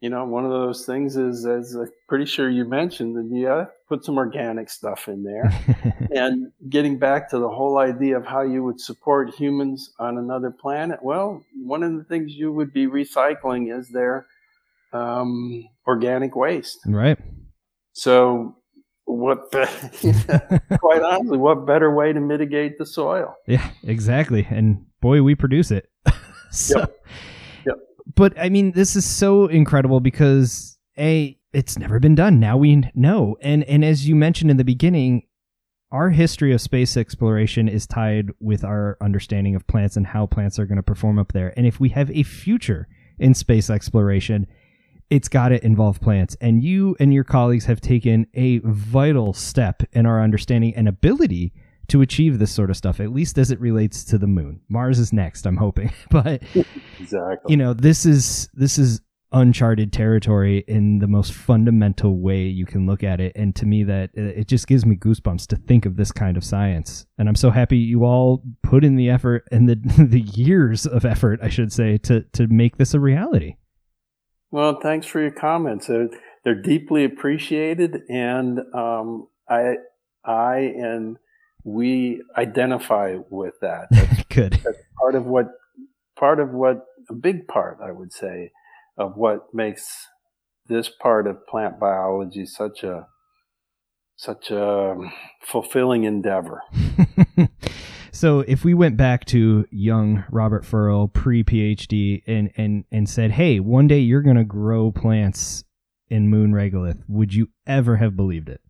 [0.00, 3.66] you know, one of those things is, as I'm pretty sure you mentioned, that you
[3.88, 5.50] put some organic stuff in there.
[6.14, 10.50] and getting back to the whole idea of how you would support humans on another
[10.50, 14.26] planet, well, one of the things you would be recycling is their
[14.92, 16.78] um, organic waste.
[16.86, 17.18] Right.
[17.94, 18.54] So,
[19.06, 23.34] what, quite honestly, what better way to mitigate the soil?
[23.46, 24.46] Yeah, exactly.
[24.50, 25.88] And boy, we produce it.
[26.50, 26.96] so, yep
[28.14, 32.38] but I mean, this is so incredible because a it's never been done.
[32.38, 35.22] Now we know, and and as you mentioned in the beginning,
[35.90, 40.58] our history of space exploration is tied with our understanding of plants and how plants
[40.58, 41.52] are going to perform up there.
[41.56, 42.88] And if we have a future
[43.18, 44.46] in space exploration,
[45.10, 46.36] it's got to involve plants.
[46.40, 51.52] And you and your colleagues have taken a vital step in our understanding and ability
[51.88, 54.60] to achieve this sort of stuff, at least as it relates to the moon.
[54.68, 55.92] Mars is next, I'm hoping.
[56.10, 56.42] but
[56.98, 57.50] exactly.
[57.50, 59.00] you know, this is this is
[59.32, 63.82] uncharted territory in the most fundamental way you can look at it and to me
[63.82, 67.28] that uh, it just gives me goosebumps to think of this kind of science and
[67.28, 69.74] i'm so happy you all put in the effort and the
[70.04, 73.56] the years of effort i should say to to make this a reality
[74.52, 76.08] well thanks for your comments they're,
[76.44, 79.74] they're deeply appreciated and um, i
[80.24, 81.16] i and
[81.66, 83.88] we identify with that.
[83.90, 84.52] That's, Good.
[84.64, 85.46] That's part of what,
[86.18, 88.52] part of what, a big part, I would say,
[88.96, 90.06] of what makes
[90.68, 93.06] this part of plant biology such a,
[94.16, 95.12] such a um,
[95.42, 96.62] fulfilling endeavor.
[98.12, 103.32] so if we went back to young Robert Ferl pre PhD and, and, and said,
[103.32, 105.64] Hey, one day you're going to grow plants
[106.08, 108.60] in moon regolith, would you ever have believed it?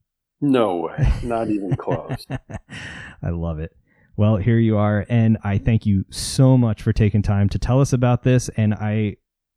[0.41, 1.13] No way.
[1.23, 2.27] Not even close.
[3.23, 3.75] I love it.
[4.17, 5.05] Well, here you are.
[5.09, 8.49] And I thank you so much for taking time to tell us about this.
[8.57, 9.17] And I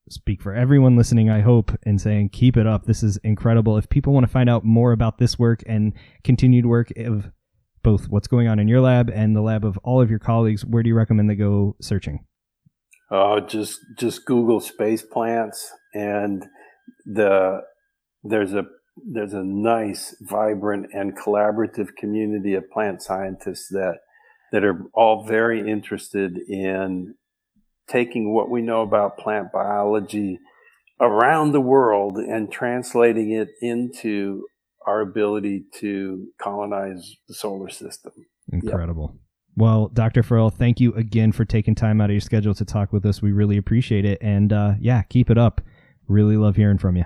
[0.10, 2.86] speak for everyone listening, I hope, in saying keep it up.
[2.86, 3.78] This is incredible.
[3.78, 7.32] If people want to find out more about this work and continued work of
[7.84, 10.66] both what's going on in your lab and the lab of all of your colleagues,
[10.66, 12.26] where do you recommend they go searching?
[13.12, 16.46] Oh, just just Google space plants and
[17.06, 17.62] the
[18.24, 18.66] there's a
[19.06, 24.00] there's a nice, vibrant, and collaborative community of plant scientists that
[24.52, 27.14] that are all very interested in
[27.88, 30.40] taking what we know about plant biology
[31.00, 34.46] around the world and translating it into
[34.86, 38.12] our ability to colonize the solar system.
[38.52, 39.12] Incredible.
[39.14, 39.22] Yep.
[39.56, 40.24] Well, Dr.
[40.24, 43.22] Ferl, thank you again for taking time out of your schedule to talk with us.
[43.22, 44.18] We really appreciate it.
[44.22, 45.62] And uh, yeah, keep it up.
[46.08, 47.06] Really love hearing from you.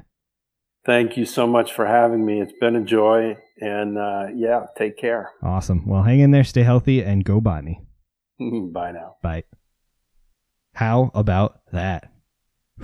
[0.86, 2.42] Thank you so much for having me.
[2.42, 3.38] It's been a joy.
[3.60, 5.32] And uh, yeah, take care.
[5.42, 5.88] Awesome.
[5.88, 7.82] Well, hang in there, stay healthy, and go botany.
[8.40, 9.16] Bye now.
[9.22, 9.44] Bye.
[10.74, 12.12] How about that?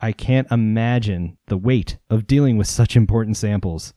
[0.00, 3.92] I can't imagine the weight of dealing with such important samples.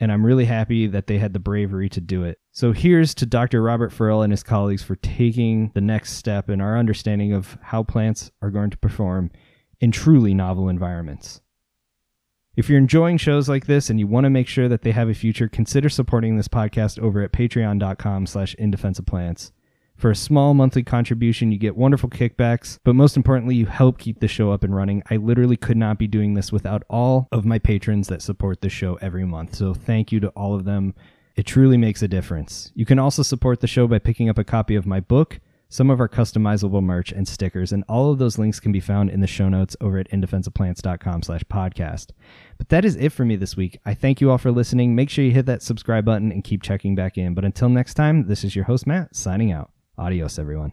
[0.00, 2.38] And I'm really happy that they had the bravery to do it.
[2.52, 3.60] So here's to Dr.
[3.60, 7.82] Robert Ferl and his colleagues for taking the next step in our understanding of how
[7.82, 9.32] plants are going to perform
[9.80, 11.40] in truly novel environments.
[12.58, 15.08] If you're enjoying shows like this and you want to make sure that they have
[15.08, 19.52] a future, consider supporting this podcast over at patreon.com slash indefenseofplants.
[19.94, 24.18] For a small monthly contribution, you get wonderful kickbacks, but most importantly, you help keep
[24.18, 25.04] the show up and running.
[25.08, 28.68] I literally could not be doing this without all of my patrons that support the
[28.68, 29.54] show every month.
[29.54, 30.96] So thank you to all of them.
[31.36, 32.72] It truly makes a difference.
[32.74, 35.38] You can also support the show by picking up a copy of my book,
[35.68, 39.10] some of our customizable merch and stickers, and all of those links can be found
[39.10, 42.10] in the show notes over at indefenseofplants.com slash podcast.
[42.56, 43.78] But that is it for me this week.
[43.84, 44.94] I thank you all for listening.
[44.94, 47.34] Make sure you hit that subscribe button and keep checking back in.
[47.34, 49.70] But until next time, this is your host, Matt, signing out.
[49.98, 50.72] Adios, everyone.